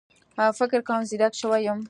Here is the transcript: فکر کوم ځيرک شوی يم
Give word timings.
فکر 0.59 0.79
کوم 0.87 1.01
ځيرک 1.09 1.33
شوی 1.41 1.61
يم 1.67 1.77